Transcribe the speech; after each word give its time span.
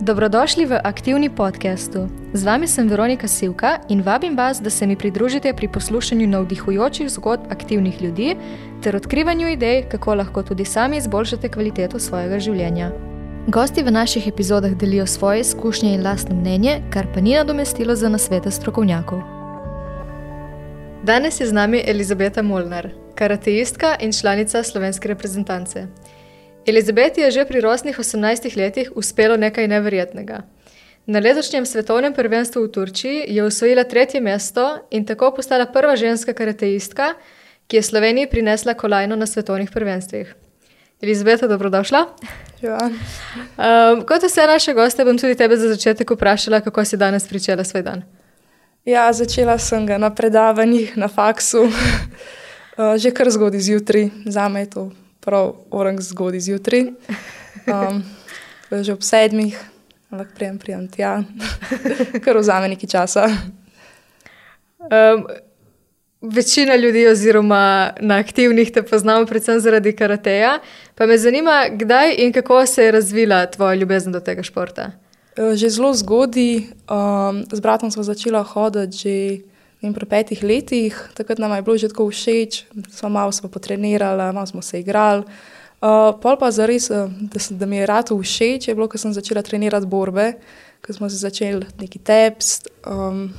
Dobrodošli 0.00 0.66
v 0.68 0.76
aktivni 0.84 1.32
podkastu. 1.32 2.08
Z 2.36 2.44
vami 2.44 2.68
sem 2.68 2.84
Veronika 2.84 3.24
Sivka 3.24 3.80
in 3.88 4.02
vabim 4.04 4.36
vas, 4.36 4.60
da 4.60 4.70
se 4.70 4.86
mi 4.86 4.96
pridružite 4.96 5.54
pri 5.56 5.68
poslušanju 5.68 6.26
navdihujočih 6.28 7.08
zgodb 7.08 7.48
aktivnih 7.50 8.02
ljudi 8.02 8.36
ter 8.82 8.96
odkrivanju 8.96 9.48
idej, 9.48 9.88
kako 9.88 10.14
lahko 10.14 10.42
tudi 10.42 10.64
sami 10.64 10.96
izboljšate 10.96 11.48
kvaliteto 11.48 11.98
svojega 11.98 12.38
življenja. 12.38 12.90
Gosti 13.48 13.82
v 13.82 13.90
naših 13.90 14.28
epizodah 14.28 14.74
delijo 14.76 15.06
svoje 15.06 15.40
izkušnje 15.40 15.94
in 15.94 16.04
lastno 16.04 16.36
mnenje, 16.36 16.82
kar 16.90 17.08
pa 17.14 17.20
ni 17.20 17.32
nadomestilo 17.34 17.96
za 17.96 18.08
nasvete 18.08 18.50
strokovnjakov. 18.50 19.22
Danes 21.02 21.40
je 21.40 21.46
z 21.46 21.52
nami 21.52 21.80
Elizabeta 21.86 22.42
Molnar, 22.42 22.90
karateistka 23.14 23.96
in 24.00 24.12
članica 24.12 24.62
slovenske 24.62 25.08
reprezentance. 25.08 25.86
Elizabeti 26.66 27.20
je 27.20 27.30
že 27.30 27.44
pri 27.44 27.60
rosnih 27.60 27.98
18 27.98 28.56
letih 28.56 28.90
uspelo 28.94 29.36
nekaj 29.36 29.68
neverjetnega. 29.68 30.42
Na 31.06 31.18
letošnjem 31.18 31.66
svetovnem 31.66 32.14
prvenstvu 32.14 32.64
v 32.64 32.70
Turčiji 32.74 33.24
je 33.28 33.44
osvojila 33.44 33.84
tretje 33.84 34.20
mesto 34.20 34.78
in 34.90 35.06
tako 35.06 35.30
postala 35.30 35.66
prva 35.66 35.96
ženska 35.96 36.34
karateistka, 36.34 37.14
ki 37.66 37.76
je 37.76 37.82
Sloveniji 37.82 38.26
prinesla 38.26 38.74
kolajno 38.74 39.16
na 39.16 39.26
svetovnih 39.26 39.70
prvenstvih. 39.70 40.34
Elizabeta, 41.02 41.46
dobrodošla. 41.46 42.06
Ja. 42.62 42.90
Um, 42.90 44.02
kot 44.02 44.22
vse 44.26 44.46
naše 44.46 44.74
goste, 44.74 45.04
bom 45.04 45.18
tudi 45.18 45.38
tebe 45.38 45.56
za 45.56 45.68
začetek 45.68 46.10
vprašala, 46.10 46.60
kako 46.60 46.84
si 46.84 46.96
danes 46.96 47.28
pričela 47.28 47.64
svoj 47.64 47.82
dan. 47.82 48.02
ja, 48.84 49.12
začela 49.12 49.58
sem 49.58 49.86
ga 49.86 49.98
na 49.98 50.10
predavanjih 50.14 50.96
na 50.96 51.08
faksu, 51.08 51.70
uh, 51.70 52.96
že 53.02 53.10
kar 53.10 53.30
zgodaj 53.30 53.60
zjutraj, 53.60 54.10
za 54.26 54.48
me 54.48 54.60
je 54.60 54.70
to 54.70 55.05
prav 55.26 55.52
orang 55.70 56.00
zgodaj 56.00 56.40
zjutraj. 56.40 56.92
Um, 57.66 58.04
že 58.70 58.92
ob 58.94 59.02
sedmih, 59.02 59.58
ampak 60.10 60.34
prijem, 60.34 60.58
prijem 60.58 60.86
tja, 60.90 61.22
kar 62.24 62.38
vzame 62.38 62.70
nekaj 62.70 62.90
časa. 62.90 63.26
Um, 64.86 65.26
večina 66.22 66.76
ljudi, 66.76 67.06
oziroma 67.10 67.90
na 68.00 68.20
aktivnih, 68.22 68.70
te 68.70 68.82
poznamo 68.82 69.26
predvsem 69.26 69.60
zaradi 69.60 69.96
karateja. 69.96 70.58
Pa 70.94 71.06
me 71.06 71.18
zanima, 71.18 71.66
kdaj 71.70 72.14
in 72.18 72.32
kako 72.32 72.66
se 72.66 72.84
je 72.84 72.92
razvila 72.92 73.46
tvoja 73.46 73.74
ljubezen 73.74 74.12
do 74.12 74.20
tega 74.20 74.42
športa. 74.42 74.92
Že 75.36 75.68
zelo 75.68 75.94
zgodaj, 75.94 76.56
um, 76.56 77.44
z 77.52 77.60
bratom 77.60 77.90
smo 77.90 78.02
začela 78.02 78.42
hoditi 78.42 78.96
že 78.98 79.16
vem, 79.86 79.94
pri 79.94 80.06
petih 80.10 80.42
letih, 80.42 80.96
takrat 81.14 81.38
nam 81.38 81.54
je 81.54 81.62
bilo 81.62 81.76
že 81.78 81.88
tako 81.92 82.10
všeč, 82.10 82.66
smo 82.90 83.08
malo 83.08 83.32
smo 83.32 83.48
potrenirali, 83.48 84.32
malo 84.34 84.46
smo 84.46 84.62
se 84.62 84.80
igrali. 84.80 85.24
Uh, 85.76 86.16
pol 86.18 86.38
pa 86.40 86.50
zares, 86.50 86.90
uh, 86.90 87.06
da, 87.20 87.38
sem- 87.38 87.58
da 87.58 87.66
mi 87.66 87.76
je 87.76 87.86
rado 87.86 88.16
všeč, 88.16 88.68
je 88.68 88.74
bilo, 88.74 88.88
ko 88.88 88.98
sem 88.98 89.12
začela 89.12 89.42
trenirati 89.42 89.86
borbe, 89.86 90.32
ko 90.80 90.92
smo 90.92 91.08
se 91.08 91.16
začeli 91.16 91.66
neki 91.78 91.98
tepst. 91.98 92.68
Um, 92.86 93.30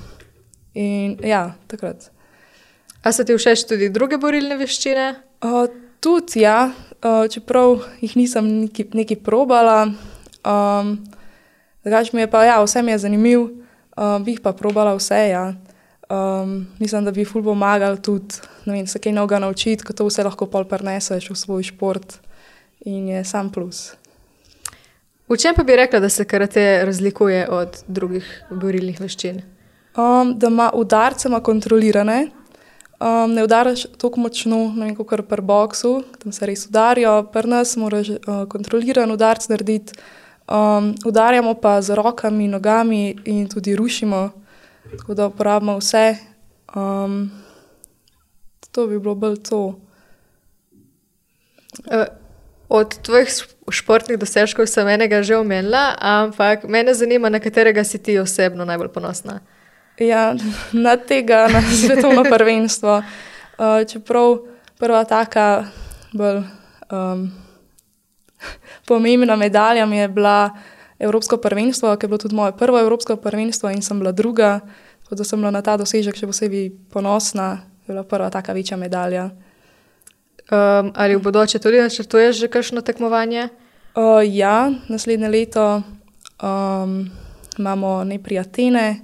in 0.73 1.17
ja, 1.25 1.57
takrat. 1.67 2.11
A 3.03 3.11
so 3.11 3.25
ti 3.25 3.33
všeč 3.33 3.65
tudi 3.65 3.89
druge 3.89 4.21
borilne 4.21 4.57
veščine? 4.57 5.15
Uh, 5.41 5.65
tudi 5.99 6.45
ja, 6.45 6.69
uh, 7.01 7.25
čeprav 7.25 7.81
jih 8.01 8.13
nisem 8.15 8.45
neki, 8.69 8.89
neki 8.93 9.17
probala. 9.17 9.89
Um, 10.45 11.01
Drugač 11.87 12.11
mi 12.11 12.21
je 12.21 12.27
pa, 12.27 12.43
ja, 12.43 12.59
vse 12.59 12.81
mi 12.83 12.91
je 12.91 12.99
zanimiv, 12.99 13.41
uh, 13.95 14.19
bi 14.19 14.35
jih 14.35 14.41
pa 14.43 14.51
probala 14.51 14.91
vse. 14.97 15.21
Ja. 15.31 15.55
Um, 16.09 16.67
mislim, 16.79 17.05
da 17.05 17.11
bi 17.11 17.25
ful 17.25 17.43
pomagal 17.43 17.97
tudi, 18.01 18.35
ne 18.65 18.73
vem, 18.73 18.87
se 18.87 18.99
kaj 18.99 19.11
novega 19.11 19.39
naučiti, 19.43 19.83
ko 19.83 19.93
to 19.93 20.05
vse 20.07 20.23
lahko 20.23 20.45
pol 20.47 20.63
preneseš 20.63 21.29
v 21.33 21.35
svoj 21.35 21.65
šport 21.67 22.19
in 22.87 23.09
je 23.11 23.23
sam 23.27 23.49
plus. 23.51 23.91
V 25.27 25.35
čem 25.35 25.55
pa 25.55 25.63
bi 25.67 25.75
rekla, 25.75 25.99
da 25.99 26.09
se 26.09 26.23
karate 26.25 26.85
razlikuje 26.85 27.49
od 27.51 27.83
drugih 27.87 28.23
borilnih 28.49 29.01
veščin? 29.01 29.41
Um, 29.97 30.31
da 30.39 30.47
ima 30.47 30.69
udarce 30.73 31.27
ima 31.27 31.41
kontrolirane, 31.43 32.29
um, 32.99 33.33
ne 33.33 33.43
udaraš 33.43 33.83
tako 33.99 34.23
močno, 34.23 34.71
ne 34.77 34.85
vem, 34.85 34.95
kot 34.95 35.27
pri 35.27 35.41
boksu, 35.41 36.03
tam 36.23 36.31
se 36.31 36.47
res 36.47 36.69
udarijo, 36.69 37.25
pri 37.33 37.51
nas 37.51 37.75
moraš 37.75 38.15
uh, 38.15 38.45
kontroliran 38.47 39.11
udarc 39.11 39.49
narediti. 39.51 39.99
Um, 40.47 40.93
udarjamo 41.05 41.57
pa 41.59 41.81
z 41.81 41.99
rokami, 41.99 42.47
nogami 42.47 43.17
in 43.25 43.49
tudi 43.51 43.75
rušimo, 43.75 44.29
tako 44.91 45.13
da 45.13 45.27
uporabimo 45.27 45.77
vse. 45.77 46.15
Um, 46.75 47.31
to 48.71 48.87
bi 48.87 48.99
bilo 48.99 49.15
bolj 49.15 49.43
to. 49.43 49.79
Uh, 51.85 52.05
Od 52.69 53.01
tvojih 53.01 53.29
športnih 53.71 54.19
dosežkov 54.19 54.67
sem 54.67 54.87
enega 54.91 55.21
že 55.23 55.37
omenila, 55.39 55.95
ampak 55.99 56.67
mene 56.67 56.91
zanima, 56.93 57.29
na 57.31 57.39
katerega 57.39 57.83
si 57.83 57.95
ti 57.95 58.19
osebno 58.19 58.65
najbolj 58.65 58.91
ponosna. 58.91 59.39
Ja, 59.99 60.35
na 60.85 60.97
tega, 60.97 61.47
na 61.47 61.61
svetovno 61.63 62.23
prvenstvo. 62.33 63.01
Uh, 63.57 63.87
čeprav 63.87 64.37
prva 64.77 65.03
taka 65.07 65.65
bolj 66.11 66.43
um, 66.91 67.31
pomembna 68.87 69.35
medalja 69.35 69.85
mi 69.85 69.97
je 69.97 70.07
bila 70.07 70.51
Evropsko 70.99 71.37
prvenstvo, 71.37 71.95
ki 71.95 72.05
je 72.05 72.07
bilo 72.07 72.17
tudi 72.17 72.35
moje 72.35 72.57
prvo 72.57 72.79
Evropsko 72.79 73.15
prvenstvo 73.15 73.69
in 73.69 73.81
sem 73.81 73.99
bila 73.99 74.11
druga. 74.11 74.59
Tako 75.03 75.15
da 75.15 75.23
sem 75.23 75.39
bila 75.39 75.51
na 75.51 75.61
ta 75.61 75.77
dosežek 75.77 76.17
še 76.17 76.27
posebej 76.27 76.71
ponosna, 76.91 77.63
je 77.85 77.93
bila 77.93 78.03
prva 78.03 78.29
taka 78.29 78.53
večja 78.53 78.77
medalja. 78.77 79.29
Um, 80.47 80.91
ali 80.95 81.15
v 81.15 81.21
bodoče 81.21 81.59
tudi 81.59 81.79
načrtuješ 81.79 82.39
že 82.39 82.47
kakšno 82.47 82.81
tekmovanje? 82.81 83.49
Uh, 83.95 84.23
ja, 84.23 84.71
naslednje 84.87 85.29
leto 85.29 85.83
um, 86.43 87.09
imamo 87.59 88.03
nepri 88.03 88.39
Atene, 88.39 88.99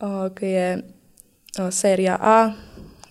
uh, 0.00 0.28
ki 0.34 0.46
je 0.46 0.68
uh, 0.78 1.70
serija 1.70 2.18
A, 2.20 2.52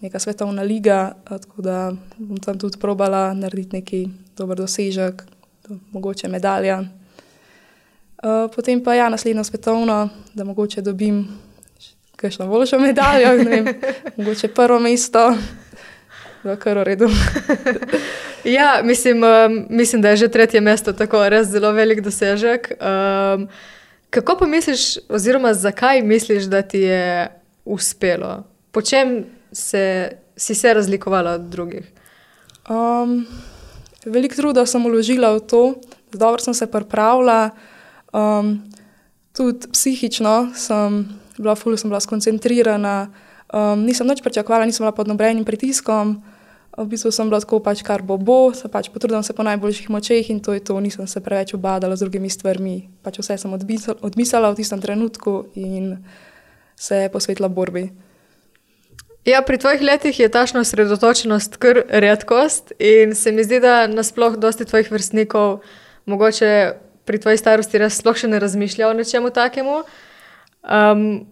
neka 0.01 0.19
svetovna 0.19 0.61
liga, 0.61 1.15
uh, 1.23 1.37
tako 1.39 1.61
da 1.61 1.93
bom 2.17 2.37
tam 2.37 2.59
tudi 2.59 2.79
probala 2.79 3.33
narediti 3.33 3.75
neki 3.75 4.07
dober 4.37 4.57
dosežek, 4.57 5.23
mogoče 5.91 6.27
medalja. 6.27 6.83
Uh, 8.23 8.47
potem 8.55 8.79
pa 8.83 8.93
ja, 8.95 9.09
naslednjo 9.09 9.43
svetovno, 9.43 10.09
da 10.33 10.43
mogoče 10.43 10.81
dobim 10.81 11.27
kakšno 12.15 12.47
boljšo 12.47 12.79
medaljo, 12.79 13.33
vem, 13.43 13.67
mogoče 14.17 14.47
prvo 14.47 14.79
mesto, 14.79 15.33
da 16.43 16.55
kar 16.55 16.77
v 16.77 16.83
redu. 16.83 17.09
Ja, 18.43 18.81
mislim, 18.83 19.23
um, 19.23 19.65
mislim, 19.69 20.01
da 20.01 20.09
je 20.09 20.17
že 20.17 20.27
tretje 20.27 20.61
mesto 20.61 20.93
tako 20.93 21.29
res 21.29 21.47
zelo 21.47 21.71
velik 21.71 22.01
dosežek. 22.01 22.71
Um, 22.75 23.47
kako 24.09 24.35
pa 24.39 24.45
misliš, 24.45 24.97
oziroma 25.09 25.53
zakaj 25.53 26.01
misliš, 26.01 26.43
da 26.43 26.61
ti 26.61 26.79
je 26.79 27.31
uspelo? 27.65 28.43
Po 28.71 28.81
čem 28.81 29.25
se, 29.51 30.11
si 30.35 30.55
se 30.55 30.73
razlikovala 30.73 31.31
od 31.31 31.41
drugih? 31.41 31.87
Um, 32.69 33.25
veliko 34.05 34.35
truda 34.35 34.65
sem 34.65 34.83
vložila 34.83 35.31
v 35.37 35.39
to, 35.39 35.63
dobro 36.11 36.43
sem 36.43 36.53
se 36.53 36.67
pripravila, 36.67 37.49
um, 38.13 38.61
tudi 39.33 39.67
psihično 39.73 40.53
sem 40.55 41.03
bila, 41.37 41.55
ful, 41.55 41.77
sem 41.77 41.89
bila 41.89 41.99
skoncentrirana, 41.99 43.09
um, 43.53 43.83
nisem 43.85 44.07
nič 44.07 44.21
pričakovala, 44.21 44.69
nisem 44.69 44.85
bila 44.85 44.93
pod 44.95 45.09
nobenim 45.09 45.45
pritiskom. 45.45 46.21
V 46.73 46.89
bistvu 46.89 47.11
sem 47.13 47.29
bila 47.29 47.37
tako, 47.37 47.59
pač, 47.61 47.83
kar 47.85 48.01
bo, 48.01 48.17
bo, 48.17 48.49
se 48.53 48.65
pač 48.65 48.89
potrudim 48.89 49.21
se 49.21 49.33
po 49.37 49.45
najboljših 49.45 49.91
močeh 49.93 50.29
in 50.33 50.41
to 50.41 50.57
je 50.57 50.61
to, 50.65 50.79
nisem 50.81 51.05
se 51.05 51.21
preveč 51.21 51.53
obadala 51.53 51.93
z 51.93 52.01
drugimi 52.01 52.29
stvarmi. 52.29 52.89
Pač 53.05 53.21
vse 53.21 53.37
sem 53.37 53.53
odmislila 53.53 54.49
v 54.49 54.57
tistem 54.57 54.81
trenutku 54.81 55.53
in 55.53 56.01
se 56.73 57.09
posvetila 57.13 57.49
borbi. 57.49 57.91
Ja, 59.23 59.39
pri 59.41 59.57
tvojih 59.57 59.81
letih 59.81 60.19
je 60.19 60.27
tašna 60.27 60.59
osredotočenost 60.65 61.61
kar 61.61 61.85
redkost 61.87 62.73
in 62.79 63.15
se 63.15 63.31
mi 63.31 63.45
zdi, 63.45 63.61
da 63.63 63.87
nasploh 63.87 64.35
dosti 64.35 64.65
tvojih 64.65 64.91
vrstnikov 64.91 65.61
mogoče 66.05 66.73
pri 67.05 67.19
tvoji 67.19 67.37
starosti 67.37 67.81
res 67.81 67.99
sploh 67.99 68.17
še 68.17 68.29
ne 68.31 68.39
razmišlja 68.39 68.89
o 68.89 68.97
nečemu 68.97 69.31
takemu. 69.33 69.77
Um, 70.63 71.25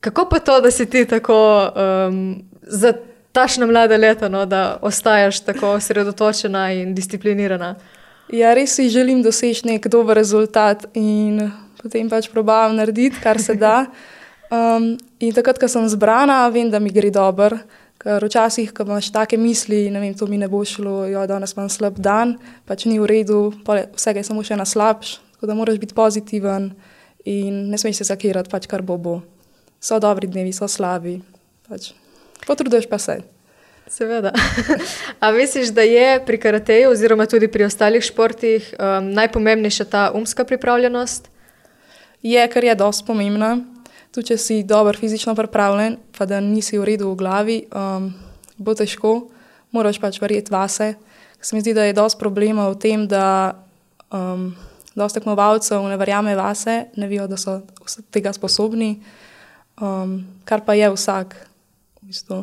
kako 0.00 0.26
pa 0.30 0.38
to, 0.38 0.60
da 0.60 0.70
si 0.70 0.86
ti 0.86 1.04
tako 1.08 1.38
um, 1.72 2.42
za 2.62 2.92
tašna 3.32 3.66
mlada 3.66 3.96
leta, 3.96 4.28
no, 4.28 4.46
da 4.46 4.78
ostaješ 4.82 5.40
tako 5.44 5.76
osredotočena 5.76 6.70
in 6.72 6.94
disciplinirana? 6.94 7.74
Ja, 8.32 8.54
res 8.54 8.74
si 8.76 8.88
želim 8.90 9.22
doseči 9.22 9.68
nek 9.68 9.88
dober 9.92 10.16
rezultat 10.18 10.86
in 10.94 11.50
potem 11.82 12.08
pač 12.10 12.28
probavam 12.32 12.76
narediti, 12.76 13.20
kar 13.22 13.40
se 13.42 13.54
da. 13.54 13.86
Um, 14.46 14.92
in 15.18 15.32
takrat, 15.34 15.58
ko 15.58 15.66
sem 15.66 15.88
zbrana, 15.90 16.44
vem, 16.54 16.68
da 16.70 16.78
mi 16.78 16.92
gre 16.94 17.08
dobro. 17.10 17.56
Ker 17.96 18.24
včasih, 18.24 18.72
ko 18.76 18.84
imaš 18.84 19.08
take 19.12 19.38
misli, 19.40 19.86
ne 19.90 20.00
vem, 20.02 20.14
to 20.14 20.28
mi 20.28 20.38
ne 20.38 20.48
bo 20.52 20.60
šlo, 20.64 21.06
jo, 21.08 21.22
danes 21.26 21.56
imam 21.56 21.70
slab 21.72 21.96
dan, 21.98 22.36
pač 22.68 22.84
ni 22.84 22.98
v 23.00 23.08
redu, 23.08 23.40
vsega 23.96 24.20
je 24.20 24.28
samo 24.28 24.44
še 24.44 24.58
na 24.58 24.68
slabš. 24.68 25.16
Tako 25.36 25.48
da 25.48 25.56
moraš 25.56 25.78
biti 25.80 25.94
pozitiven 25.96 26.70
in 27.24 27.66
ne 27.70 27.78
smeš 27.78 28.00
se 28.00 28.08
zakirati, 28.08 28.50
pač 28.52 28.68
kar 28.68 28.82
bo 28.82 28.96
bo. 28.96 29.20
So 29.80 29.98
dobri 30.00 30.28
dnevi, 30.28 30.52
so 30.56 30.68
slabi. 30.68 31.18
Pač. 31.68 31.92
Potrudiš 32.46 32.88
pa 32.88 32.98
se. 32.98 33.20
Seveda. 33.88 34.32
A 35.22 35.30
misliš, 35.32 35.68
da 35.76 35.82
je 35.82 36.20
pri 36.26 36.40
karateju, 36.40 36.90
oziroma 36.90 37.26
tudi 37.26 37.48
pri 37.48 37.68
ostalih 37.68 38.02
športih, 38.02 38.74
um, 38.78 39.12
najpomembnejša 39.14 39.84
ta 39.84 40.10
umska 40.14 40.44
pripravljenost? 40.44 41.30
Je, 42.22 42.48
ker 42.50 42.64
je 42.64 42.74
dosti 42.74 43.06
pomembna. 43.06 43.58
Tudi 44.16 44.32
če 44.32 44.36
si 44.40 44.62
dobro 44.64 44.96
fizično 44.96 45.34
pripravljen, 45.36 45.98
pa 46.16 46.24
da 46.24 46.38
nisi 46.40 46.78
v 46.80 46.86
redu 46.88 47.10
v 47.10 47.16
glavi, 47.20 47.56
um, 47.68 48.06
bo 48.56 48.72
težko, 48.72 49.10
moraš 49.76 49.98
pač 50.00 50.16
verjeti 50.22 50.48
vase. 50.54 50.94
Se 51.36 51.52
mi 51.52 51.60
zdi, 51.60 51.74
da 51.76 51.84
je 51.84 51.92
dosti 51.92 52.16
problema 52.16 52.64
v 52.72 52.78
tem, 52.80 53.04
da 53.04 53.52
um, 54.08 54.54
dosti 54.96 55.20
tekmovalcev 55.20 55.84
ne 55.84 56.00
verjame 56.00 56.32
vase, 56.32 56.86
ne 56.96 57.10
vijo, 57.12 57.26
da 57.28 57.36
so 57.36 57.58
tega 58.08 58.32
sposobni, 58.32 58.94
um, 59.84 60.16
kar 60.48 60.64
pa 60.64 60.72
je 60.80 60.88
vsak. 60.96 61.36
V 62.00 62.08
bistvu. 62.08 62.40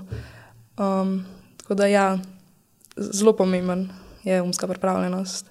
um, 0.77 1.25
tako 1.57 1.73
da 1.81 1.89
ja, 1.89 2.07
zelo 2.93 3.33
pomemben 3.33 3.89
je 4.21 4.41
umska 4.45 4.69
pripravljenost. 4.69 5.49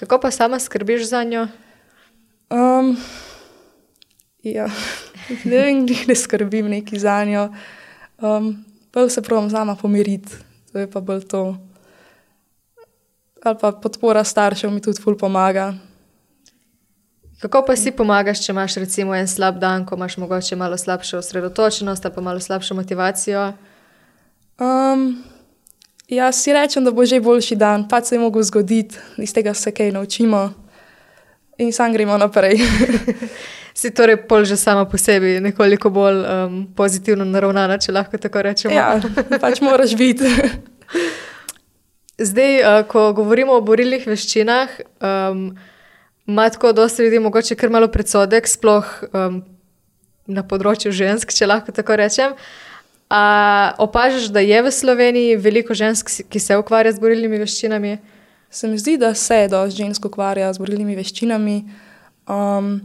Kako 0.00 0.16
pa 0.16 0.32
sama 0.32 0.56
skrbiš 0.56 1.12
za 1.12 1.24
njo? 1.28 1.44
Um, 2.48 2.96
ja, 4.54 4.68
ne 5.48 5.56
vem, 5.56 5.86
glih 5.86 6.08
ne 6.08 6.14
skrbim 6.14 6.68
neki 6.68 6.98
za 6.98 7.24
njo. 7.24 7.48
Um, 8.18 8.64
bolj 8.92 9.10
se 9.10 9.22
pravim 9.22 9.50
sama 9.50 9.76
pomiriti, 9.76 10.32
to 10.72 10.78
je 10.78 10.90
pa 10.90 11.00
bolj 11.00 11.26
to. 11.28 11.56
Ali 13.42 13.58
pa 13.60 13.72
podpora 13.72 14.24
staršev 14.24 14.70
mi 14.70 14.80
tudi 14.82 15.02
ful 15.02 15.16
pomaga. 15.18 15.74
Kako 17.40 17.62
pa 17.66 17.76
si 17.76 17.92
pomagaš, 17.92 18.40
če 18.46 18.52
imaš 18.52 18.78
recimo 18.80 19.14
en 19.14 19.28
slab 19.28 19.58
dan, 19.60 19.84
ko 19.86 19.94
imaš 19.94 20.16
mogoče 20.16 20.56
malo 20.56 20.78
slabšo 20.78 21.18
osredotočenost 21.18 22.06
pa 22.14 22.20
malo 22.20 22.40
slabšo 22.40 22.74
motivacijo? 22.74 23.52
Um, 24.58 25.24
ja, 26.08 26.32
si 26.32 26.52
rečem, 26.52 26.84
da 26.84 26.90
bo 26.90 27.04
že 27.04 27.20
boljši 27.20 27.56
dan, 27.56 27.88
pa 27.88 28.00
se 28.00 28.14
je 28.14 28.20
mogel 28.20 28.42
zgoditi, 28.42 28.96
iz 29.18 29.34
tega 29.34 29.54
se 29.54 29.70
kaj 29.70 29.92
naučimo 29.92 30.65
in 31.58 31.72
sam 31.72 31.92
gremo 31.92 32.18
naprej. 32.18 32.60
si 33.76 33.92
torej 33.92 34.24
pol 34.24 34.48
že 34.48 34.56
sama 34.56 34.88
po 34.88 34.96
sebi 34.96 35.36
nekoliko 35.40 35.92
bolj 35.92 36.24
um, 36.24 36.54
pozitivno 36.72 37.28
naravnana, 37.28 37.76
če 37.76 37.92
lahko 37.92 38.16
tako 38.16 38.42
rečemo. 38.48 38.72
ja, 38.72 38.96
pač 39.42 39.60
moraš 39.60 39.92
biti. 40.00 40.24
Zdaj, 42.16 42.52
uh, 42.64 42.80
ko 42.88 43.12
govorimo 43.12 43.52
o 43.52 43.60
borilnih 43.60 44.06
veščinah, 44.08 44.80
um, 45.04 45.50
ima 46.24 46.48
tako 46.48 46.72
dosti 46.72 47.04
ljudi 47.04 47.20
mogoče 47.20 47.58
kar 47.60 47.68
malo 47.70 47.90
predsodek, 47.92 48.48
sploh 48.48 48.88
um, 49.12 49.42
na 50.26 50.42
področju 50.42 50.90
žensk, 50.96 51.36
če 51.36 51.52
lahko 51.52 51.76
tako 51.76 52.00
rečem. 52.00 52.32
A 53.12 53.22
opažaš, 53.78 54.32
da 54.32 54.40
je 54.40 54.56
v 54.64 54.72
Sloveniji 54.72 55.36
veliko 55.36 55.76
žensk, 55.76 56.24
ki 56.32 56.40
se 56.40 56.56
ukvarja 56.56 56.96
z 56.96 57.04
borilnimi 57.04 57.44
veščinami? 57.44 57.98
Se 58.56 58.68
mi 58.68 58.78
zdi, 58.78 58.96
da 58.96 59.14
se 59.14 59.48
dosti 59.48 59.76
žensk 59.76 60.06
ukvarja 60.08 60.48
z 60.52 60.58
borilnimi 60.58 60.94
veščinami. 60.96 61.56
Um, 62.24 62.78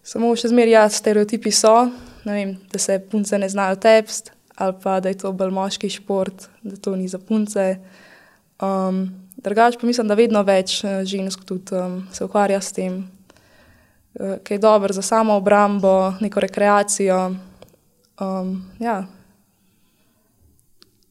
samo 0.00 0.30
še 0.32 0.48
zmeraj 0.48 0.72
ja, 0.72 0.84
stereotipi 0.88 1.52
so, 1.52 1.74
vem, 2.24 2.54
da 2.72 2.80
se 2.80 2.96
punce 3.04 3.36
ne 3.36 3.50
znajo 3.52 3.76
tepst, 3.84 4.30
ali 4.56 4.78
pa 4.80 4.94
da 5.04 5.12
je 5.12 5.18
to 5.20 5.34
bolj 5.36 5.52
moški 5.52 5.92
šport, 5.92 6.48
da 6.64 6.80
to 6.80 6.96
ni 6.96 7.04
za 7.12 7.20
punce. 7.20 7.66
Um, 8.64 9.10
Drugač 9.44 9.76
pa 9.76 9.88
mislim, 9.88 10.08
da 10.08 10.16
vedno 10.16 10.40
več 10.40 10.78
eh, 10.88 11.02
žensk 11.04 11.44
tudi 11.44 11.76
um, 11.76 12.00
se 12.16 12.24
ukvarja 12.24 12.64
s 12.64 12.72
tem, 12.80 13.02
uh, 13.04 14.38
kaj 14.40 14.56
je 14.56 14.64
dobro 14.64 14.96
za 14.96 15.04
samo 15.04 15.36
obrambo, 15.36 16.14
neko 16.24 16.48
rekreacijo. 16.48 17.26
Um, 18.16 18.56
ja. 18.80 19.02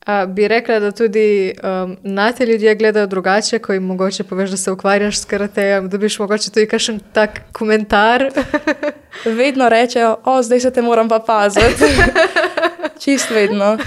A, 0.09 0.25
bi 0.25 0.47
rekla, 0.47 0.79
da 0.79 0.91
tudi 0.91 1.53
um, 1.63 1.97
na 2.03 2.31
te 2.31 2.45
ljudje 2.45 2.75
gledajo 2.75 3.07
drugače, 3.07 3.59
ko 3.59 3.73
jim 3.73 3.83
mogoče 3.83 4.23
poveš, 4.23 4.49
da 4.49 4.57
se 4.57 4.71
ukvarjaš 4.71 5.19
s 5.19 5.25
karatejem. 5.25 5.89
Dobiš 5.89 6.19
mogoče 6.19 6.49
tudi 6.51 6.65
kakšen 6.67 6.99
tak 7.13 7.41
komentar. 7.51 8.31
vedno 9.39 9.69
rečejo, 9.69 10.15
o, 10.25 10.41
zdaj 10.43 10.59
se 10.59 10.71
te 10.71 10.81
moram 10.81 11.09
pa 11.09 11.19
paziti. 11.19 11.85
Čist 13.03 13.29
vedno. 13.29 13.77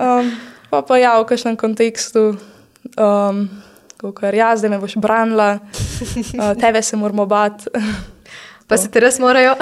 Um, 0.00 0.30
pa 0.70 0.82
pa 0.82 0.98
ja, 0.98 1.18
v 1.20 1.26
kakšnem 1.26 1.56
kontekstu. 1.56 2.36
Um, 2.94 3.48
Ker 4.20 4.34
ja, 4.34 4.52
zdaj 4.56 4.70
me 4.70 4.78
boš 4.78 4.94
branila, 4.94 5.58
uh, 5.58 6.54
tebe 6.60 6.82
se 6.82 6.96
moramo 6.96 7.26
bati. 7.26 7.66
Pa 8.68 8.76
se 8.76 8.90
ti 8.90 9.00
res 9.00 9.16
morajo? 9.18 9.54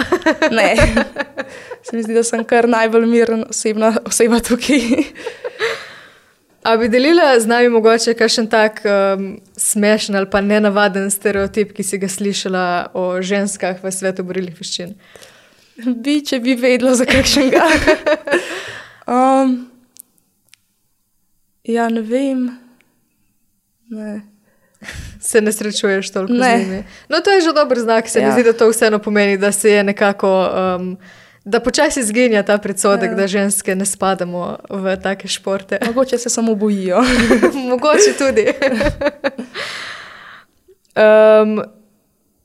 ne. 0.50 0.74
Se 1.82 1.96
mi 1.96 2.02
zdi, 2.02 2.14
da 2.14 2.24
sem 2.26 2.42
kar 2.44 2.66
najbolj 2.68 3.06
mirna 3.06 3.46
osebna 3.48 3.92
oseba 4.04 4.40
tukaj. 4.42 4.82
A 6.66 6.76
bi 6.76 6.88
delila 6.88 7.40
z 7.40 7.46
nami 7.46 7.68
mogoče 7.68 8.14
kakšen 8.18 8.48
tak 8.50 8.80
um, 8.84 9.36
smešen 9.56 10.16
ali 10.18 10.26
pa 10.30 10.40
nenavaden 10.42 11.10
stereotip, 11.14 11.70
ki 11.76 11.84
si 11.86 11.98
ga 12.02 12.08
slišala 12.10 12.90
o 12.90 13.22
ženskah 13.22 13.78
v 13.78 13.92
svetu 13.94 14.24
borilnih 14.26 14.56
veščin? 14.58 14.96
Bi, 16.02 16.16
če 16.26 16.40
bi 16.42 16.56
vedela 16.58 16.96
za 16.98 17.06
kakšnega. 17.06 17.62
um, 19.14 19.52
ja, 21.70 21.86
ne 21.92 22.02
vem. 22.02 22.48
Ne. 23.94 24.16
Se 25.22 25.38
ne 25.40 25.52
srečuješ 25.54 26.10
toliko 26.10 26.34
Ne. 26.34 26.50
z 26.50 26.64
njimi. 26.64 26.80
No, 27.08 27.20
to 27.22 27.30
je 27.30 27.46
že 27.46 27.54
dober 27.54 27.78
znak, 27.78 28.10
se 28.10 28.20
ja. 28.20 28.26
mi 28.26 28.34
zdi, 28.34 28.42
da 28.42 28.56
to 28.58 28.72
vseeno 28.72 28.98
pomeni, 28.98 29.38
da 29.38 29.52
se 29.52 29.70
je 29.70 29.86
nekako. 29.86 30.34
Um, 30.50 30.90
Da 31.46 31.60
počasi 31.60 32.02
zginja 32.02 32.42
ta 32.42 32.58
predsodek, 32.58 33.10
ja. 33.10 33.14
da 33.14 33.26
ženske 33.30 33.76
ne 33.78 33.86
spadamo 33.86 34.56
v 34.70 34.96
take 34.98 35.28
športe. 35.28 35.78
Mogoče 35.86 36.18
se 36.18 36.30
samo 36.30 36.54
bojijo. 36.54 37.02
Mogoče 37.70 38.14
tudi. 38.18 38.46
um, 40.98 41.62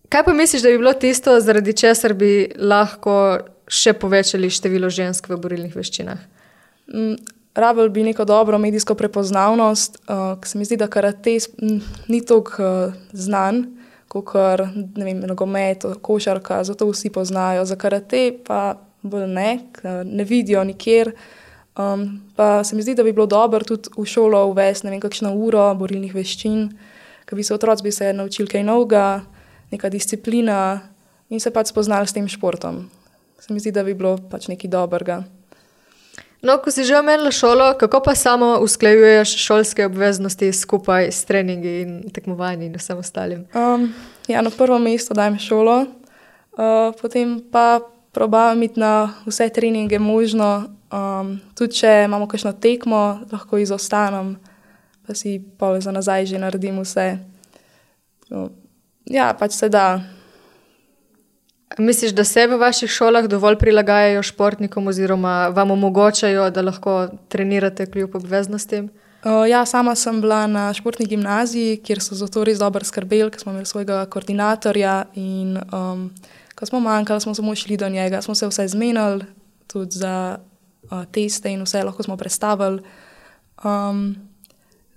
kaj 0.10 0.24
pa 0.24 0.34
misliš, 0.34 0.62
da 0.62 0.70
bi 0.70 0.78
bilo 0.78 0.94
tisto, 0.94 1.40
zaradi 1.42 1.74
česar 1.74 2.14
bi 2.14 2.52
lahko 2.58 3.40
še 3.68 3.96
povečali 3.98 4.50
število 4.54 4.90
žensk 4.90 5.32
v 5.34 5.40
borilnih 5.42 5.74
veščinah? 5.76 6.22
Mm, 6.94 7.18
Rabel 7.58 7.90
bi 7.90 8.06
neko 8.06 8.26
dobro 8.26 8.60
medijsko 8.62 8.94
prepoznavnost, 8.96 9.98
uh, 10.06 10.38
ker 10.38 10.48
se 10.50 10.62
mi 10.62 10.70
zdi, 10.70 10.78
da 10.78 10.86
karate 10.88 11.40
ni 12.08 12.22
tako 12.22 12.62
uh, 12.62 12.94
znan 13.18 13.66
kot 14.12 14.36
nogomet, 15.26 15.86
košarka, 16.02 16.64
zato 16.64 16.86
vsi 16.92 17.10
poznajo. 17.10 17.66
Za 17.66 17.76
karate 17.80 18.30
pa 18.46 18.76
bolj 19.02 19.28
ne, 19.28 19.60
ne 20.06 20.24
vidijo 20.24 20.64
nikjer. 20.64 21.12
Um, 21.78 22.22
pa 22.36 22.64
se 22.64 22.76
mi 22.76 22.82
zdi, 22.82 22.96
da 22.96 23.04
bi 23.04 23.14
bilo 23.14 23.26
dobro 23.26 23.64
tudi 23.64 23.90
v 23.98 24.06
šolo 24.06 24.46
uvesti 24.52 24.88
ne 24.88 24.92
vem, 24.92 25.00
kakšno 25.00 25.32
uro 25.34 25.70
borilnih 25.80 26.14
veščin, 26.14 26.66
ker 27.26 27.40
bi 27.40 27.46
se 27.48 27.54
otroci 27.56 27.84
bi 27.84 27.92
se 27.96 28.14
naučili 28.14 28.50
kaj 28.52 28.64
novega, 28.68 29.22
neka 29.72 29.90
disciplina 29.90 30.82
in 31.30 31.40
se 31.40 31.52
pač 31.52 31.72
spoznali 31.72 32.08
s 32.08 32.14
tem 32.14 32.28
športom. 32.28 32.90
Se 33.40 33.54
mi 33.54 33.60
zdi, 33.60 33.72
da 33.72 33.86
bi 33.88 33.96
bilo 33.96 34.18
pač 34.30 34.50
nekaj 34.52 34.70
dobrega. 34.70 35.22
No, 36.42 36.58
ko 36.58 36.74
si 36.74 36.84
že 36.84 36.98
omenila 36.98 37.32
šolo, 37.32 37.78
kako 37.80 38.02
pa 38.02 38.16
samo 38.18 38.58
usklajuješ 38.66 39.36
šolske 39.38 39.86
obveznosti 39.86 40.52
skupaj 40.54 41.12
s 41.14 41.26
treningi 41.30 41.74
in 41.82 41.92
tekmovanji 42.10 42.66
in 42.66 42.76
vsem 42.76 42.98
ostalim? 42.98 43.46
Um, 43.54 43.94
ja, 44.28 44.42
na 44.42 44.50
prvo 44.50 44.80
mesto 44.82 45.14
dajem 45.14 45.38
šolo, 45.40 45.86
uh, 45.86 46.92
potem 47.02 47.40
pa 47.52 47.80
probujem 48.12 48.64
iti 48.64 48.80
na 48.80 49.14
vse 49.26 49.50
treninge 49.50 50.00
možno. 50.00 50.68
Um, 50.92 51.38
tudi 51.56 51.80
če 51.80 52.04
imamo 52.06 52.28
kakšno 52.28 52.52
tekmo, 52.60 53.22
lahko 53.32 53.58
izostanem, 53.58 54.36
pa 55.08 55.16
si 55.16 55.40
pa 55.58 55.80
za 55.80 55.92
nazaj 55.92 56.26
že 56.26 56.40
naredim 56.40 56.82
vse. 56.84 57.16
So, 58.28 58.50
ja, 59.06 59.32
pač 59.40 59.56
se 59.56 59.70
da. 59.70 60.02
Misliš, 61.80 62.12
da 62.12 62.26
se 62.28 62.44
v 62.52 62.58
vaših 62.60 62.92
šolah 62.92 63.30
dovolj 63.32 63.56
prilagajajo 63.56 64.24
športnikom 64.28 64.88
oziroma 64.92 65.48
vam 65.56 65.72
omogočajo, 65.72 66.50
da 66.52 66.62
lahko 66.62 67.08
trenirate 67.32 67.86
kljub 67.88 68.16
obveznostim? 68.20 68.90
Uh, 69.24 69.48
ja, 69.48 69.66
sama 69.66 69.96
sem 69.96 70.20
bila 70.22 70.48
na 70.48 70.74
športni 70.74 71.06
gimnaziji, 71.06 71.78
kjer 71.86 72.02
so 72.04 72.16
za 72.20 72.28
to 72.28 72.44
res 72.44 72.60
dobro 72.60 72.84
skrbeli, 72.84 73.32
ker 73.32 73.40
smo 73.40 73.54
imeli 73.54 73.70
svojega 73.70 74.04
koordinatorja. 74.12 74.96
In, 75.16 75.56
um, 75.72 76.10
ko 76.62 76.66
smo 76.66 76.80
manjkali, 76.80 77.22
smo 77.22 77.34
samo 77.36 77.56
šli 77.56 77.78
do 77.78 77.90
njega, 77.90 78.22
smo 78.22 78.36
se 78.36 78.48
vse 78.48 78.68
zmenili, 78.68 79.26
tudi 79.68 79.98
za 79.98 80.38
uh, 80.84 81.06
teste 81.12 81.50
in 81.50 81.64
vse 81.64 81.84
lahko 81.84 82.04
smo 82.04 82.18
predstavili. 82.18 82.82
Um, 83.64 84.16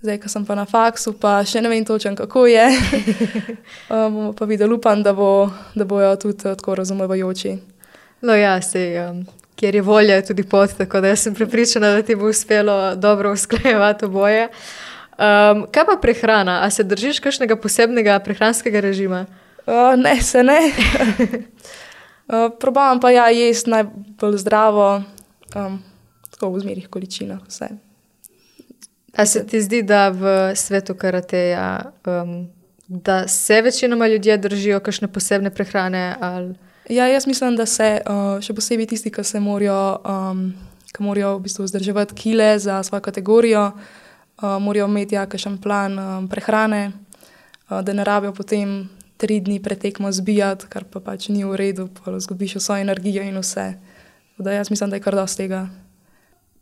zdaj, 0.01 0.19
ko 0.21 0.29
sem 0.29 0.45
pa 0.45 0.55
na 0.55 0.65
faksu, 0.65 1.15
pa 1.17 1.39
še 1.41 1.63
ne 1.65 1.69
vem 1.69 1.85
točno, 1.85 2.13
kako 2.15 2.45
je. 2.45 2.67
um, 3.89 4.13
bomo 4.13 4.33
pa 4.37 4.45
videli, 4.45 4.77
upam, 4.77 5.01
da, 5.03 5.13
bo, 5.13 5.49
da 5.73 5.87
bojo 5.89 6.11
tudi 6.21 6.37
tako 6.43 6.75
razumevajoči. 6.75 7.55
No, 8.21 8.35
ja, 8.37 8.59
sej, 8.61 8.99
um, 9.01 9.23
kjer 9.57 9.79
je 9.79 9.81
volja, 9.81 10.19
je 10.19 10.27
tudi 10.27 10.45
pot, 10.45 10.69
tako 10.77 11.01
da 11.01 11.15
sem 11.17 11.33
prepričana, 11.33 11.95
da 11.97 12.03
ti 12.05 12.15
bo 12.15 12.29
uspelo 12.29 12.93
dobro 12.95 13.33
usklajevati 13.33 14.05
oboje. 14.05 14.51
Um, 15.17 15.65
kaj 15.73 15.89
pa 15.89 15.97
prehrana? 16.01 16.59
A 16.61 16.69
se 16.69 16.85
držiš 16.85 17.23
kakšnega 17.25 17.57
posebnega 17.57 18.19
prehranskega 18.21 18.85
režima? 18.85 19.25
Uh, 19.65 19.95
ne, 19.97 20.21
se 20.21 20.43
ne. 20.43 20.59
uh, 22.27 22.51
Probavam 22.59 22.99
pa 22.99 23.11
ja, 23.11 23.29
jesti 23.29 23.69
najbolj 23.69 24.37
zdravo, 24.37 25.03
um, 25.55 25.79
tako 26.31 26.51
v 26.53 26.59
zmerih 26.59 26.89
količinah. 26.89 27.39
Vse. 27.47 27.69
A 29.15 29.25
se 29.25 29.45
ti 29.47 29.61
zdi, 29.61 29.81
da 29.83 30.09
v 30.09 30.55
svetu 30.55 30.93
karateja, 30.95 31.91
um, 32.05 32.47
da 32.87 33.27
se 33.27 33.61
večinoma 33.61 34.07
ljudje 34.07 34.37
držijo 34.37 34.79
kakšne 34.79 35.07
posebne 35.07 35.49
prehrane 35.49 36.15
ali 36.19 36.55
Ja, 36.89 37.07
jaz 37.07 37.27
mislim, 37.27 37.55
da 37.55 37.65
se 37.65 38.01
uh, 38.05 38.37
še 38.45 38.53
posebej 38.53 38.85
tisti, 38.91 39.09
ki 39.09 39.23
se 39.25 39.39
morajo, 39.41 39.97
um, 40.05 40.41
ki 40.93 41.01
morajo 41.01 41.31
v 41.39 41.47
bistvu 41.47 41.65
vzdrževati 41.65 42.13
kile 42.13 42.59
za 42.61 42.83
svojo 42.85 43.01
kategorijo, 43.01 43.71
uh, 43.71 44.57
morajo 44.61 44.85
imeti 44.85 45.17
jakšen 45.17 45.57
plan 45.61 45.97
um, 45.99 46.27
prehrane, 46.29 46.91
uh, 46.91 47.81
da 47.81 47.93
ne 47.93 48.05
rabijo 48.05 48.35
potem 48.37 48.83
tri 49.17 49.39
dni 49.39 49.61
pretekmo 49.63 50.11
zbijati, 50.11 50.67
kar 50.69 50.83
pa 50.83 50.99
pač 50.99 51.29
ni 51.29 51.45
v 51.45 51.55
redu, 51.55 51.87
pa 51.87 52.15
izgubiš 52.17 52.55
vso 52.59 52.77
energijo 52.77 53.23
in 53.23 53.37
vse. 53.39 53.73
Da 54.37 54.51
jaz 54.51 54.69
mislim, 54.69 54.89
da 54.89 54.95
je 54.95 55.03
kar 55.03 55.15
dosti 55.15 55.43
tega. 55.43 55.67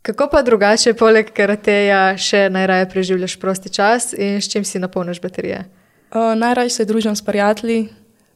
Kako 0.04 0.28
pa 0.32 0.42
drugače, 0.42 0.92
poleg 0.94 1.30
karateja, 1.32 2.12
še 2.20 2.50
najraje 2.52 2.90
preživljaš 2.92 3.38
prosti 3.40 3.70
čas 3.72 4.12
in 4.12 4.36
s 4.36 4.50
čim 4.52 4.64
si 4.64 4.78
napolniš 4.78 5.20
baterije? 5.20 5.64
Uh, 6.12 6.34
najraje 6.36 6.70
se 6.70 6.84
družim 6.84 7.16
s 7.16 7.24
prijatelji, 7.24 7.88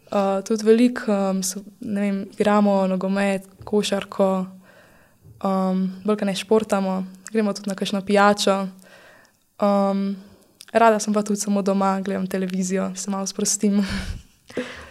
uh, 0.08 0.40
tudi 0.48 0.64
veliko 0.64 1.12
um, 1.12 1.42
igramo 2.32 2.86
nogomet, 2.88 3.44
košarko, 3.68 4.30
um, 5.44 5.84
bolj 6.04 6.16
kaj 6.16 6.30
ne 6.30 6.34
športamo, 6.40 6.94
gremo 7.30 7.52
tudi 7.52 7.70
na 7.70 7.76
kakšno 7.76 8.00
pijačo. 8.00 8.56
Um, 9.60 10.16
rada 10.72 10.98
sem 10.98 11.14
pa 11.14 11.22
tudi 11.22 11.40
samo 11.40 11.62
doma, 11.62 12.00
gledam 12.00 12.26
televizijo, 12.26 12.92
se 12.96 13.10
malo 13.10 13.26
sprostim. 13.26 13.86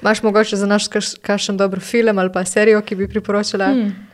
Máš 0.01 0.23
mogoče 0.23 0.55
za 0.55 0.65
naš 0.65 0.87
kakšen 1.21 1.57
dober 1.57 1.79
film 1.79 2.19
ali 2.19 2.31
pa 2.33 2.45
serijo, 2.45 2.81
ki 2.81 2.95
bi 2.95 3.07
priporočila? 3.07 3.65
Hmm. 3.65 4.07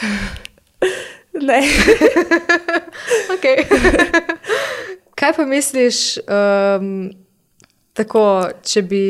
ne. 1.48 1.62
Kaj 5.18 5.32
pa 5.36 5.46
misliš, 5.46 6.18
um, 6.18 7.10
tako, 7.92 8.48
če 8.64 8.82
bi 8.82 9.02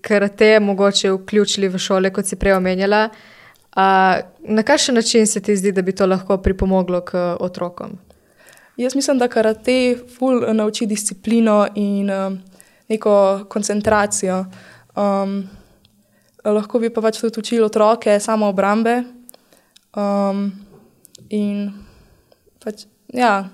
karate 0.00 0.60
mogoče 0.60 1.10
vključili 1.12 1.68
v 1.68 1.78
šole, 1.78 2.12
kot 2.12 2.26
si 2.26 2.36
prej 2.36 2.56
omenjala? 2.56 3.08
Uh, 3.76 3.82
na 4.48 4.62
kakšen 4.64 4.94
način 4.94 5.26
se 5.26 5.40
ti 5.40 5.56
zdi, 5.56 5.72
da 5.72 5.82
bi 5.82 5.92
to 5.92 6.06
lahko 6.06 6.38
pripomoglo 6.42 7.00
k 7.00 7.36
otrokom? 7.40 7.98
Jaz 8.78 8.94
mislim, 8.94 9.18
da 9.18 9.28
karate 9.28 9.98
ful 10.18 10.44
nauči 10.54 10.86
disciplino 10.86 11.66
in 11.74 12.10
um, 12.10 12.38
neko 12.88 13.44
koncentracijo. 13.50 14.44
Um, 14.96 15.48
lahko 16.44 16.78
bi 16.78 16.90
pa 16.94 17.02
pač 17.02 17.18
tudi 17.18 17.40
učili 17.40 17.62
otroke 17.62 18.20
samo 18.20 18.46
obrambe. 18.46 19.02
Um, 19.96 20.52
in 21.28 21.72
pač, 22.62 22.86
ja, 23.10 23.48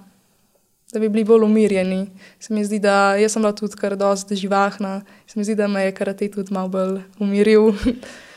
da 0.92 1.00
bi 1.00 1.08
bili 1.08 1.24
bolj 1.24 1.48
umirjeni. 1.48 2.06
Se 2.38 2.54
mi 2.54 2.64
zdi, 2.64 2.78
da 2.84 3.16
jaz 3.16 3.32
sem 3.32 3.42
bila 3.42 3.54
tudi 3.56 3.80
kar 3.80 3.96
dosti 3.96 4.36
živahna, 4.36 5.00
se 5.26 5.40
mi 5.40 5.44
zdi, 5.44 5.56
da 5.56 5.68
me 5.68 5.86
je 5.86 5.96
karate 5.96 6.28
tudi 6.28 6.52
malo 6.52 6.68
bolj 6.68 7.00
umiril. 7.18 7.72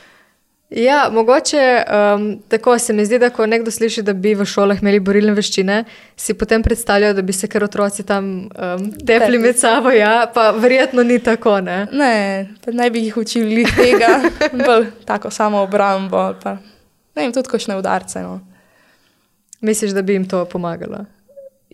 Ja, 0.70 1.08
mogoče 1.12 1.82
um, 2.16 2.42
tako 2.48 2.78
se 2.78 2.92
mi 2.92 3.06
zdi, 3.06 3.18
da 3.18 3.30
ko 3.30 3.46
nekdo 3.46 3.70
sliši, 3.70 4.02
da 4.02 4.12
bi 4.12 4.34
v 4.34 4.44
šolah 4.44 4.82
imeli 4.82 5.00
borilne 5.00 5.32
veščine, 5.32 5.78
si 6.16 6.34
potem 6.36 6.62
predstavljajo, 6.62 7.14
da 7.16 7.22
bi 7.22 7.32
se 7.32 7.48
kar 7.48 7.64
otroci 7.64 8.04
tam 8.06 8.26
um, 8.52 8.90
tepli 9.06 9.38
med 9.40 9.56
sabo. 9.56 9.90
Ja, 9.90 10.26
pa 10.34 10.50
verjetno 10.50 11.02
ni 11.02 11.18
tako. 11.24 11.60
Ne, 11.64 11.86
ne, 11.92 12.12
ne 12.66 12.90
bi 12.90 13.06
jih 13.06 13.16
učili 13.16 13.64
tega, 13.76 14.18
bolj 14.66 14.90
tako 15.08 15.30
samo 15.32 15.62
obrambo. 15.64 16.34
Pa, 16.42 16.58
ne 17.16 17.22
vem, 17.22 17.32
tudi 17.32 17.48
košne 17.48 17.78
udarce. 17.80 18.20
No. 18.22 18.40
Misliš, 19.60 19.96
da 19.96 20.02
bi 20.02 20.18
jim 20.18 20.28
to 20.28 20.44
pomagalo? 20.44 21.06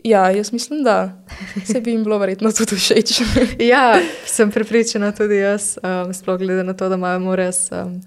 Ja, 0.05 0.29
jaz 0.31 0.53
mislim, 0.53 0.85
da 0.87 1.19
se 1.67 1.81
bi 1.81 1.91
jim 1.91 2.05
bilo 2.05 2.19
verjetno 2.19 2.53
tudi 2.53 2.79
všeč. 2.79 3.21
ja, 3.73 3.99
sem 4.27 4.51
prepričana 4.55 5.11
tudi 5.13 5.43
jaz, 5.43 5.75
um, 5.83 6.15
sploh 6.15 6.39
glede 6.39 6.63
na 6.63 6.79
to, 6.79 6.89
da 6.89 6.95
imamo 6.95 7.35
res. 7.37 7.73
Um, 7.73 7.99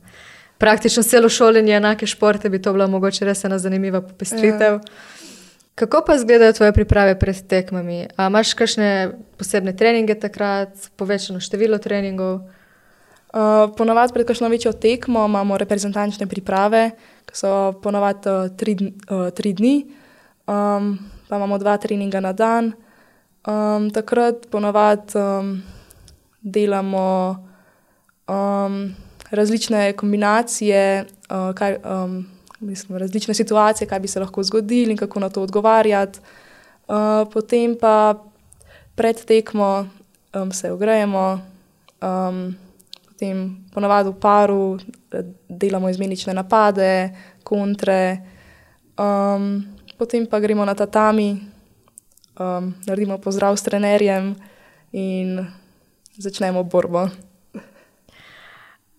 praktično 0.58 1.04
celo 1.04 1.30
šolanje 1.30 1.76
enake 1.76 2.08
športe, 2.08 2.50
bi 2.50 2.62
to 2.62 2.74
bila 2.74 2.88
mogoče 2.88 3.26
res 3.26 3.44
ena 3.44 3.60
zanimiva 3.60 4.02
popestritev. 4.02 4.74
Ja. 4.74 4.80
Kako 5.78 6.02
pa 6.08 6.16
izgledajo 6.16 6.54
tvoje 6.54 6.74
priprave 6.74 7.20
pred 7.20 7.48
tekmami? 7.48 8.08
A 8.18 8.28
imaš 8.28 8.56
kakšne 8.58 9.12
posebne 9.38 9.76
treninge 9.78 10.16
takrat, 10.18 10.74
povečano 10.98 11.40
število 11.40 11.78
treningov? 11.78 12.40
Uh, 13.28 13.70
ponovadi 13.78 14.14
pred 14.14 14.26
kakšno 14.26 14.50
večjo 14.50 14.74
tekmo 14.74 15.26
imamo 15.30 15.58
reprezentančne 15.58 16.26
priprave, 16.28 16.90
ki 17.30 17.38
so 17.38 17.52
ponovadi 17.84 18.30
uh, 18.30 18.50
tri, 18.58 18.74
uh, 18.74 19.30
tri 19.30 19.54
dni, 19.54 19.76
um, 20.50 20.96
pa 21.30 21.38
imamo 21.38 21.62
dva 21.62 21.78
treninga 21.78 22.26
na 22.26 22.34
dan. 22.34 22.74
Um, 23.46 23.92
takrat 23.94 24.50
ponovadi 24.50 25.14
um, 25.14 25.60
delamo. 26.42 27.38
Um, 28.28 28.96
različne 29.32 29.94
kombinacije, 29.94 31.06
uh, 31.30 31.56
kaj, 31.56 31.78
um, 31.84 32.28
mislim, 32.60 32.98
različne 32.98 33.34
situacije, 33.34 33.88
kaj 33.88 34.00
bi 34.00 34.08
se 34.08 34.20
lahko 34.20 34.44
zgodili 34.44 34.92
in 34.92 34.98
kako 34.98 35.20
na 35.20 35.30
to 35.30 35.42
odgovarjati. 35.42 36.20
Uh, 36.88 36.96
potem 37.34 37.76
pa 37.82 38.24
pred 38.96 39.26
tekmo 39.26 39.88
um, 40.36 40.52
se 40.52 40.72
ogrejemo, 40.72 41.42
um, 42.02 42.56
potem 43.06 43.66
ponavadi 43.74 44.10
v 44.10 44.20
paru 44.20 44.78
delamo 45.50 45.90
izmenične 45.90 46.34
napade, 46.34 47.10
kontre, 47.44 48.18
um, 48.98 49.66
potem 49.98 50.26
pa 50.26 50.40
gremo 50.40 50.66
na 50.66 50.76
tatami, 50.76 51.42
um, 52.40 52.74
naredimo 52.86 53.18
pozdrav 53.18 53.58
s 53.58 53.64
trenerjem 53.64 54.36
in 54.92 55.46
začnemo 56.18 56.64
borbo. 56.64 57.10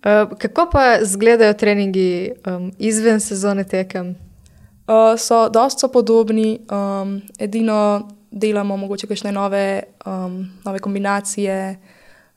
Eh, 0.02 0.26
kako 0.38 0.68
pa 0.72 0.98
izgledajo 1.02 1.52
treningi 1.52 2.32
um, 2.46 2.72
izven 2.78 3.20
sezone 3.20 3.64
tekem? 3.64 4.08
Uh, 4.08 5.18
so 5.18 5.48
dosta 5.48 5.88
podobni, 5.88 6.60
um, 6.70 7.20
edino 7.38 8.08
delamo 8.30 8.76
mogoče 8.76 9.06
kakšne 9.06 9.32
nove, 9.32 9.82
um, 10.06 10.46
nove 10.64 10.78
kombinacije, 10.78 11.78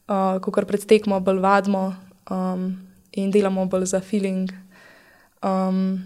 uh, 0.08 0.42
kot 0.42 0.66
pred 0.68 0.86
tekmo, 0.86 1.20
bolj 1.20 1.40
vadimo 1.40 1.96
um, 2.30 2.74
in 3.12 3.32
delamo 3.32 3.66
bolj 3.66 3.86
za 3.86 4.00
feeling. 4.00 4.50
Um, 5.44 6.04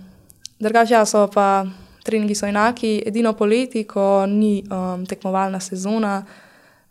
Drugače, 0.60 0.94
ja, 0.94 1.06
so 1.06 1.28
pa 1.34 1.66
treningi 2.04 2.36
so 2.36 2.48
enaki, 2.48 3.02
edino 3.06 3.34
poleti, 3.34 3.84
ko 3.84 4.26
ni 4.26 4.64
um, 4.72 5.06
tekmovalna 5.06 5.60
sezona, 5.60 6.26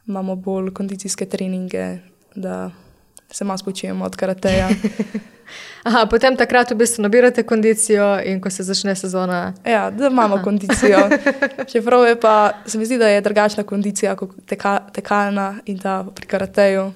imamo 0.07 0.37
bolj 0.37 0.73
kondicijske 0.73 1.27
treninge 1.27 1.99
se 3.35 3.45
malo 3.45 3.59
spočijemo 3.59 4.05
od 4.05 4.17
karateja. 4.17 4.69
Aha, 5.85 6.07
potem 6.07 6.37
takrat 6.37 6.71
v 6.71 6.75
bistvu 6.75 7.03
nabirate 7.03 7.43
kondicijo 7.43 8.21
in 8.25 8.41
ko 8.41 8.51
se 8.51 8.63
začne 8.63 8.95
sezona. 8.97 9.53
Ja, 9.67 9.91
da 9.91 10.07
imamo 10.07 10.35
Aha. 10.35 10.45
kondicijo. 10.45 10.99
Čeprav 11.73 12.07
je 12.07 12.21
pa, 12.21 12.53
se 12.67 12.79
mi 12.79 12.87
zdi, 12.87 12.99
da 12.99 13.09
je 13.09 13.21
drugačna 13.21 13.65
kondicija 13.65 14.17
kot 14.17 14.31
teka, 14.47 14.79
tekalna 14.93 15.55
in 15.67 15.79
ta 15.79 16.07
pri 16.15 16.27
karateju, 16.27 16.93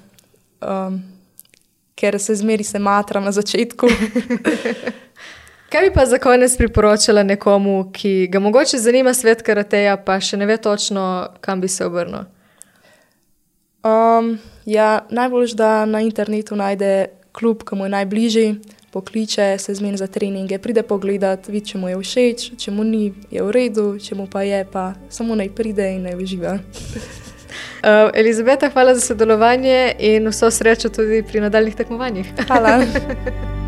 um, 0.61 1.01
ker 1.95 2.19
se 2.19 2.35
zmeri 2.35 2.63
se 2.63 2.79
matra 2.79 3.19
na 3.19 3.31
začetku. 3.31 3.87
Kaj 5.69 5.89
bi 5.89 5.93
pa 5.93 6.05
za 6.05 6.17
konec 6.17 6.57
priporočila 6.57 7.23
nekomu, 7.23 7.91
ki 7.93 8.27
ga 8.31 8.39
mogoče 8.39 8.77
zanima 8.77 9.13
svet 9.13 9.41
karateja, 9.41 9.97
pa 9.97 10.17
še 10.19 10.37
ne 10.37 10.45
ve 10.45 10.57
točno, 10.57 11.27
kam 11.41 11.61
bi 11.61 11.67
se 11.67 11.85
obrnil? 11.85 12.25
Um, 13.83 14.37
ja, 14.65 15.05
najbolj, 15.09 15.53
da 15.55 15.85
na 15.85 16.01
internetu 16.01 16.55
najde 16.55 17.07
klub, 17.31 17.63
ki 17.63 17.75
mu 17.75 17.85
je 17.85 17.89
najbližji, 17.89 18.55
pokliče 18.91 19.57
se 19.57 19.73
zmen 19.73 19.97
za 19.97 20.07
treninge, 20.07 20.57
pride 20.59 20.83
pogledat, 20.83 21.47
vidi, 21.47 21.71
če 21.71 21.77
mu 21.77 21.89
je 21.89 21.99
všeč, 22.01 22.49
če 22.59 22.73
mu 22.75 22.83
ni, 22.83 23.13
je 23.31 23.43
v 23.43 23.53
redu, 23.55 23.93
če 24.01 24.17
mu 24.19 24.27
pa 24.27 24.43
je, 24.43 24.65
pa 24.67 24.91
samo 25.09 25.37
naj 25.39 25.53
pride 25.55 25.93
in 25.95 26.05
naj 26.09 26.19
uživa. 26.19 26.59
Uh, 27.79 28.11
Elizabeta, 28.13 28.69
hvala 28.69 28.93
za 28.95 29.01
sodelovanje 29.01 29.95
in 29.99 30.27
vso 30.27 30.51
srečo 30.51 30.91
tudi 30.93 31.23
pri 31.23 31.41
nadaljnih 31.47 31.75
tekmovanjih. 31.75 32.33
Hvala. 32.47 32.75